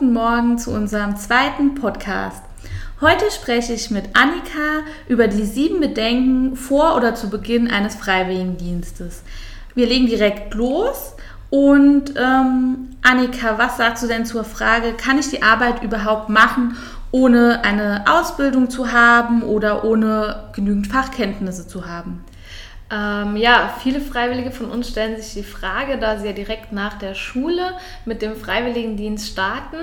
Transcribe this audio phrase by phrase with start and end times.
[0.00, 2.42] Guten Morgen zu unserem zweiten Podcast.
[3.02, 9.22] Heute spreche ich mit Annika über die sieben Bedenken vor oder zu Beginn eines Freiwilligendienstes.
[9.74, 11.16] Wir legen direkt los
[11.50, 16.78] und ähm, Annika, was sagst du denn zur Frage, kann ich die Arbeit überhaupt machen,
[17.10, 22.24] ohne eine Ausbildung zu haben oder ohne genügend Fachkenntnisse zu haben?
[22.92, 26.98] Ähm, ja, viele Freiwillige von uns stellen sich die Frage, da sie ja direkt nach
[26.98, 29.78] der Schule mit dem Freiwilligendienst starten.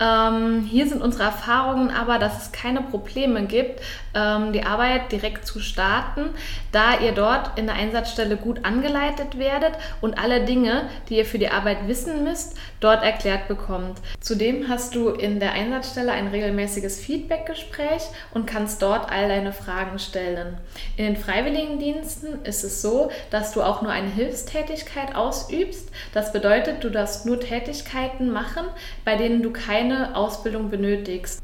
[0.00, 3.80] Ähm, hier sind unsere Erfahrungen aber, dass es keine Probleme gibt,
[4.14, 6.30] ähm, die Arbeit direkt zu starten,
[6.72, 11.38] da ihr dort in der Einsatzstelle gut angeleitet werdet und alle Dinge, die ihr für
[11.38, 13.98] die Arbeit wissen müsst, dort erklärt bekommt.
[14.20, 19.98] Zudem hast du in der Einsatzstelle ein regelmäßiges Feedbackgespräch und kannst dort all deine Fragen
[19.98, 20.56] stellen.
[20.96, 25.88] In den Freiwilligendiensten ist es so, dass du auch nur eine Hilfstätigkeit ausübst.
[26.12, 28.66] Das bedeutet, du darfst nur Tätigkeiten machen,
[29.04, 31.42] bei denen du keine Ausbildung benötigst.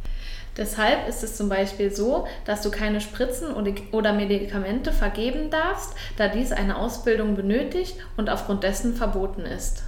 [0.56, 3.48] Deshalb ist es zum Beispiel so, dass du keine Spritzen
[3.90, 9.82] oder Medikamente vergeben darfst, da dies eine Ausbildung benötigt und aufgrund dessen verboten ist.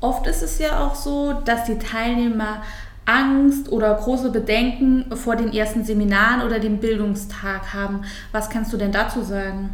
[0.00, 2.62] Oft ist es ja auch so, dass die Teilnehmer
[3.04, 8.02] Angst oder große Bedenken vor den ersten Seminaren oder dem Bildungstag haben.
[8.30, 9.70] Was kannst du denn dazu sagen?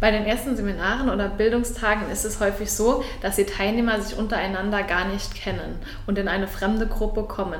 [0.00, 4.84] Bei den ersten Seminaren oder Bildungstagen ist es häufig so, dass die Teilnehmer sich untereinander
[4.84, 7.58] gar nicht kennen und in eine fremde Gruppe kommen.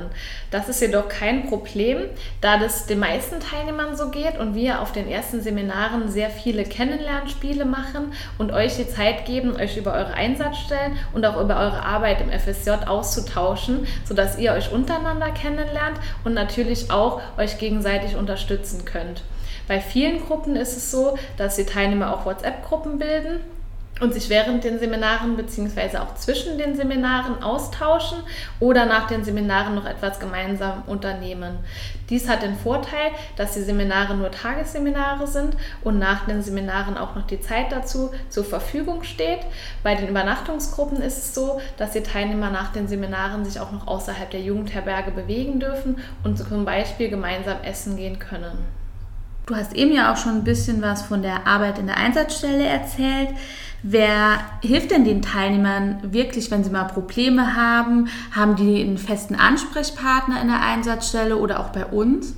[0.52, 2.04] Das ist jedoch kein Problem,
[2.40, 6.62] da das den meisten Teilnehmern so geht und wir auf den ersten Seminaren sehr viele
[6.62, 11.82] Kennenlernspiele machen und euch die Zeit geben, euch über eure Einsatzstellen und auch über eure
[11.82, 18.84] Arbeit im FSJ auszutauschen, sodass ihr euch untereinander kennenlernt und natürlich auch euch gegenseitig unterstützen
[18.84, 19.24] könnt.
[19.68, 23.40] Bei vielen Gruppen ist es so, dass die Teilnehmer auch WhatsApp-Gruppen bilden
[24.00, 25.98] und sich während den Seminaren bzw.
[25.98, 28.18] auch zwischen den Seminaren austauschen
[28.60, 31.58] oder nach den Seminaren noch etwas gemeinsam unternehmen.
[32.08, 37.14] Dies hat den Vorteil, dass die Seminare nur Tagesseminare sind und nach den Seminaren auch
[37.14, 39.40] noch die Zeit dazu zur Verfügung steht.
[39.82, 43.86] Bei den Übernachtungsgruppen ist es so, dass die Teilnehmer nach den Seminaren sich auch noch
[43.86, 48.78] außerhalb der Jugendherberge bewegen dürfen und zum Beispiel gemeinsam essen gehen können.
[49.48, 52.66] Du hast eben ja auch schon ein bisschen was von der Arbeit in der Einsatzstelle
[52.66, 53.30] erzählt.
[53.82, 58.08] Wer hilft denn den Teilnehmern wirklich, wenn sie mal Probleme haben?
[58.36, 62.36] Haben die einen festen Ansprechpartner in der Einsatzstelle oder auch bei uns?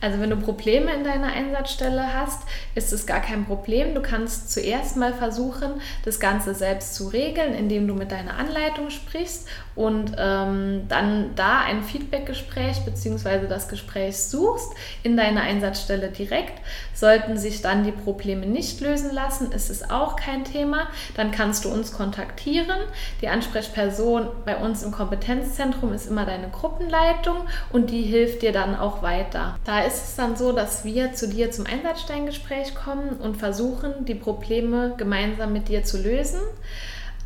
[0.00, 2.42] Also wenn du Probleme in deiner Einsatzstelle hast,
[2.74, 3.94] ist es gar kein Problem.
[3.94, 8.90] Du kannst zuerst mal versuchen, das Ganze selbst zu regeln, indem du mit deiner Anleitung
[8.90, 13.46] sprichst und ähm, dann da ein Feedbackgespräch bzw.
[13.46, 16.58] das Gespräch suchst in deiner Einsatzstelle direkt.
[16.94, 20.88] Sollten sich dann die Probleme nicht lösen lassen, ist es auch kein Thema.
[21.14, 22.78] Dann kannst du uns kontaktieren.
[23.20, 27.36] Die Ansprechperson bei uns im Kompetenzzentrum ist immer deine Gruppenleitung
[27.70, 29.58] und die hilft dir dann auch weiter.
[29.64, 34.14] Da ist es dann so, dass wir zu dir zum Einsatzsteingespräch kommen und versuchen, die
[34.14, 36.40] Probleme gemeinsam mit dir zu lösen.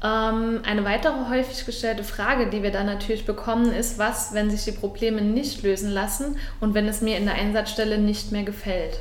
[0.02, 4.64] Ähm, eine weitere häufig gestellte Frage, die wir dann natürlich bekommen, ist, was, wenn sich
[4.64, 8.98] die Probleme nicht lösen lassen und wenn es mir in der Einsatzstelle nicht mehr gefällt.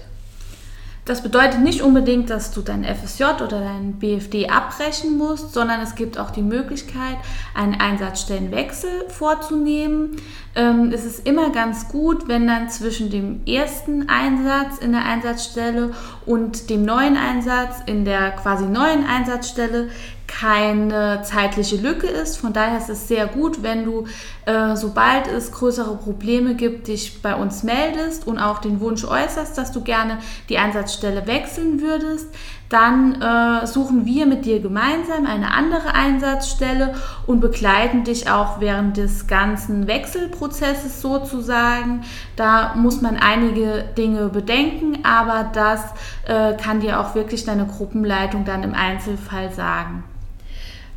[1.10, 5.96] Das bedeutet nicht unbedingt, dass du dein FSJ oder dein BFD abbrechen musst, sondern es
[5.96, 7.18] gibt auch die Möglichkeit,
[7.56, 10.18] einen Einsatzstellenwechsel vorzunehmen.
[10.54, 15.94] Ähm, es ist immer ganz gut, wenn dann zwischen dem ersten Einsatz in der Einsatzstelle
[16.28, 19.90] und dem neuen Einsatz in der quasi neuen Einsatzstelle
[20.30, 22.38] keine zeitliche Lücke ist.
[22.38, 24.06] Von daher ist es sehr gut, wenn du,
[24.46, 29.58] äh, sobald es größere Probleme gibt, dich bei uns meldest und auch den Wunsch äußerst,
[29.58, 32.28] dass du gerne die Einsatzstelle wechseln würdest.
[32.70, 36.94] Dann äh, suchen wir mit dir gemeinsam eine andere Einsatzstelle
[37.26, 42.02] und begleiten dich auch während des ganzen Wechselprozesses sozusagen.
[42.36, 45.84] Da muss man einige Dinge bedenken, aber das
[46.28, 50.04] äh, kann dir auch wirklich deine Gruppenleitung dann im Einzelfall sagen.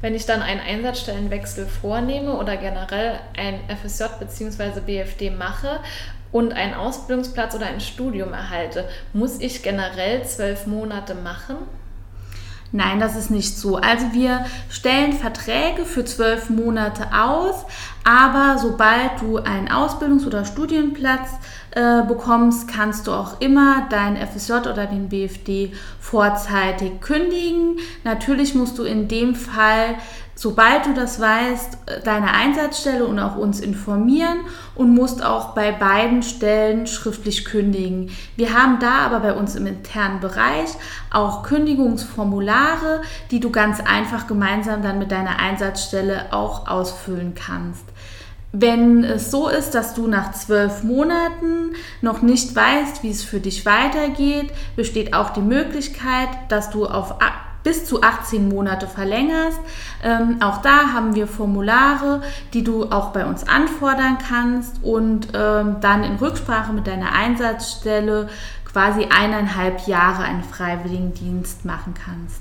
[0.02, 4.80] Wenn ich dann einen Einsatzstellenwechsel vornehme oder generell ein FSJ bzw.
[4.84, 5.78] BFD mache
[6.32, 11.56] und einen Ausbildungsplatz oder ein Studium erhalte, muss ich generell zwölf Monate machen?
[12.74, 13.76] Nein, das ist nicht so.
[13.76, 17.66] Also wir stellen Verträge für zwölf Monate aus,
[18.02, 21.28] aber sobald du einen Ausbildungs- oder Studienplatz
[21.72, 27.78] äh, bekommst, kannst du auch immer dein FSJ oder den BFD vorzeitig kündigen.
[28.04, 29.96] Natürlich musst du in dem Fall
[30.34, 34.40] sobald du das weißt, deine Einsatzstelle und auch uns informieren
[34.74, 38.10] und musst auch bei beiden Stellen schriftlich kündigen.
[38.36, 40.70] Wir haben da aber bei uns im internen Bereich
[41.10, 47.84] auch Kündigungsformulare, die du ganz einfach gemeinsam dann mit deiner Einsatzstelle auch ausfüllen kannst.
[48.54, 53.40] Wenn es so ist, dass du nach zwölf Monaten noch nicht weißt, wie es für
[53.40, 57.16] dich weitergeht, besteht auch die Möglichkeit, dass du auf
[57.62, 59.60] bis zu 18 Monate verlängerst.
[60.02, 62.22] Ähm, auch da haben wir Formulare,
[62.52, 68.28] die du auch bei uns anfordern kannst und ähm, dann in Rücksprache mit deiner Einsatzstelle
[68.64, 72.40] quasi eineinhalb Jahre einen Freiwilligendienst machen kannst.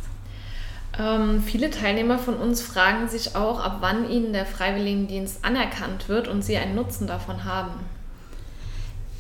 [1.00, 6.28] Ähm, viele Teilnehmer von uns fragen sich auch, ab wann ihnen der Freiwilligendienst anerkannt wird
[6.28, 7.72] und sie einen Nutzen davon haben.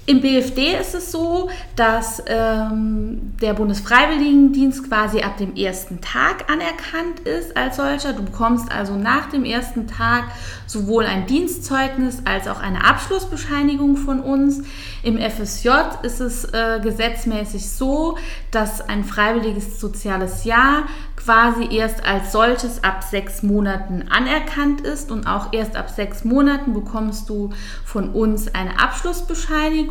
[0.07, 7.19] Im BFD ist es so, dass ähm, der Bundesfreiwilligendienst quasi ab dem ersten Tag anerkannt
[7.19, 8.13] ist als solcher.
[8.13, 10.23] Du bekommst also nach dem ersten Tag
[10.65, 14.63] sowohl ein Dienstzeugnis als auch eine Abschlussbescheinigung von uns.
[15.03, 15.69] Im FSJ
[16.01, 18.17] ist es äh, gesetzmäßig so,
[18.49, 25.27] dass ein freiwilliges soziales Jahr quasi erst als solches ab sechs Monaten anerkannt ist und
[25.27, 27.51] auch erst ab sechs Monaten bekommst du
[27.85, 29.90] von uns eine Abschlussbescheinigung.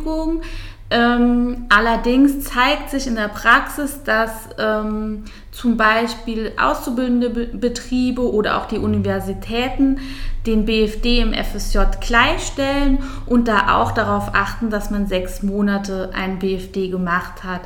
[0.93, 8.65] Ähm, allerdings zeigt sich in der Praxis, dass ähm, zum Beispiel auszubildende Betriebe oder auch
[8.65, 9.99] die Universitäten
[10.45, 16.39] den BFD im FSJ gleichstellen und da auch darauf achten, dass man sechs Monate einen
[16.39, 17.61] BFD gemacht hat.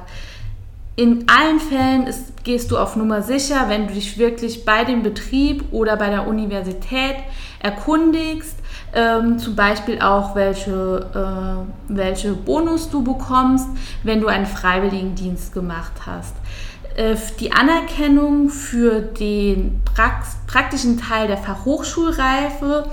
[0.95, 5.01] In allen Fällen ist, gehst du auf Nummer sicher, wenn du dich wirklich bei dem
[5.01, 7.15] Betrieb oder bei der Universität
[7.59, 8.55] erkundigst,
[8.95, 13.67] ähm, zum Beispiel auch welche, äh, welche Bonus du bekommst,
[14.03, 16.33] wenn du einen Freiwilligendienst gemacht hast.
[16.95, 19.81] Äh, die Anerkennung für den
[20.47, 22.89] praktischen Teil der Fachhochschulreife,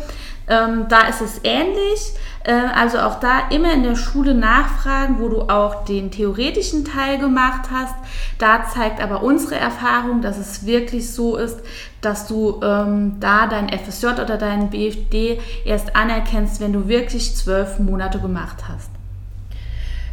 [0.49, 2.15] ähm, da ist es ähnlich.
[2.45, 7.19] Äh, also auch da immer in der Schule nachfragen, wo du auch den theoretischen Teil
[7.19, 7.95] gemacht hast.
[8.39, 11.61] Da zeigt aber unsere Erfahrung, dass es wirklich so ist,
[12.01, 17.79] dass du ähm, da dein FSJ oder deinen BFD erst anerkennst, wenn du wirklich zwölf
[17.79, 18.91] Monate gemacht hast.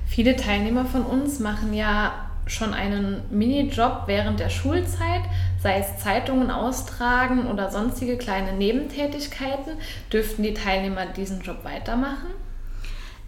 [0.05, 2.11] Viele Teilnehmer von uns machen ja
[2.45, 5.21] schon einen Minijob während der Schulzeit,
[5.61, 9.73] sei es Zeitungen austragen oder sonstige kleine Nebentätigkeiten.
[10.11, 12.29] Dürften die Teilnehmer diesen Job weitermachen?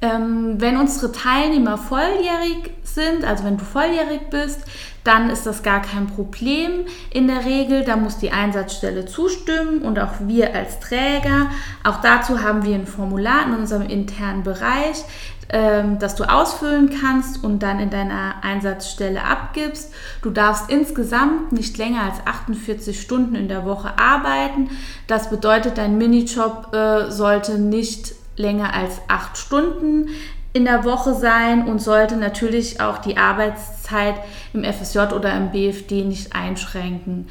[0.03, 4.61] Ähm, wenn unsere Teilnehmer volljährig sind, also wenn du volljährig bist,
[5.03, 7.83] dann ist das gar kein Problem in der Regel.
[7.83, 11.51] Da muss die Einsatzstelle zustimmen und auch wir als Träger.
[11.83, 15.03] Auch dazu haben wir ein Formular in unserem internen Bereich,
[15.51, 19.93] ähm, das du ausfüllen kannst und dann in deiner Einsatzstelle abgibst.
[20.21, 24.69] Du darfst insgesamt nicht länger als 48 Stunden in der Woche arbeiten.
[25.07, 30.07] Das bedeutet, dein Minijob äh, sollte nicht länger als acht Stunden
[30.53, 34.15] in der Woche sein und sollte natürlich auch die Arbeitszeit
[34.53, 37.27] im FSJ oder im BFD nicht einschränken.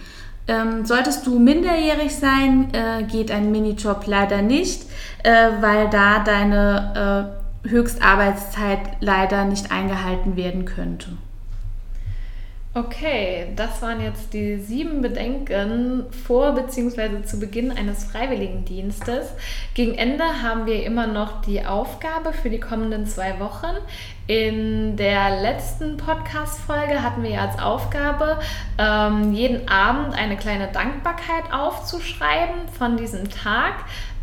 [0.47, 4.83] Ähm, solltest du minderjährig sein, äh, geht ein Minijob leider nicht,
[5.23, 11.11] äh, weil da deine äh, Höchstarbeitszeit leider nicht eingehalten werden könnte.
[12.73, 17.25] Okay, das waren jetzt die sieben Bedenken vor bzw.
[17.25, 19.33] zu Beginn eines Freiwilligendienstes.
[19.75, 23.75] Gegen Ende haben wir immer noch die Aufgabe für die kommenden zwei Wochen.
[24.29, 28.39] In der letzten Podcast-Folge hatten wir als Aufgabe,
[28.79, 33.75] ähm, jeden Abend eine kleine Dankbarkeit aufzuschreiben von diesem Tag.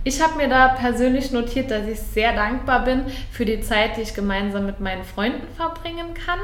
[0.07, 4.03] Ich habe mir da persönlich notiert, dass ich sehr dankbar bin für die Zeit, die
[4.03, 6.39] ich gemeinsam mit meinen Freunden verbringen kann.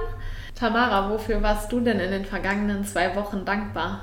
[0.53, 4.01] Tamara, wofür warst du denn in den vergangenen zwei Wochen dankbar?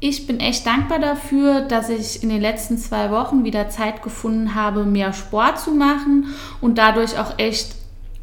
[0.00, 4.54] Ich bin echt dankbar dafür, dass ich in den letzten zwei Wochen wieder Zeit gefunden
[4.54, 7.74] habe, mehr Sport zu machen und dadurch auch echt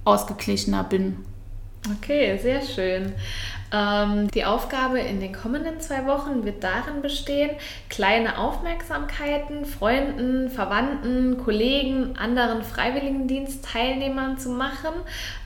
[0.06, 1.24] ausgeglichener bin.
[1.86, 3.14] Okay, sehr schön.
[3.72, 7.52] Ähm, die Aufgabe in den kommenden zwei Wochen wird darin bestehen,
[7.90, 14.94] kleine Aufmerksamkeiten Freunden, Verwandten, Kollegen, anderen Freiwilligendienstteilnehmern zu machen.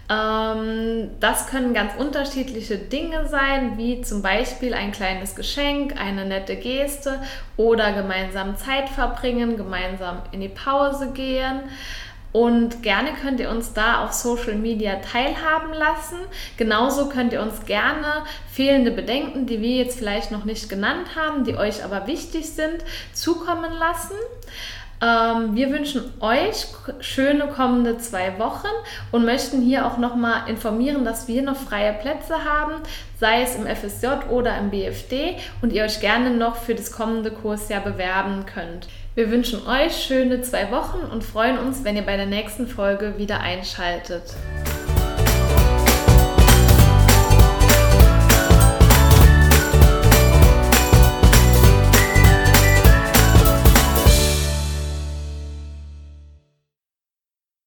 [0.10, 6.58] Ähm, das können ganz unterschiedliche Dinge sein, wie zum Beispiel ein kleines Geschenk, eine nette
[6.58, 7.22] Geste
[7.58, 11.62] oder gemeinsam Zeit verbringen, gemeinsam in die Pause gehen.
[12.32, 16.18] Und gerne könnt ihr uns da auf Social Media teilhaben lassen.
[16.58, 21.44] Genauso könnt ihr uns gerne fehlende Bedenken, die wir jetzt vielleicht noch nicht genannt haben,
[21.44, 24.16] die euch aber wichtig sind, zukommen lassen.
[25.02, 26.68] Ähm, wir wünschen euch
[27.00, 28.68] schöne kommende zwei Wochen
[29.12, 32.76] und möchten hier auch nochmal informieren, dass wir noch freie Plätze haben,
[33.20, 37.32] sei es im FSJ oder im BFD und ihr euch gerne noch für das kommende
[37.32, 38.88] Kursjahr bewerben könnt.
[39.14, 43.18] Wir wünschen euch schöne zwei Wochen und freuen uns, wenn ihr bei der nächsten Folge
[43.18, 44.24] wieder einschaltet.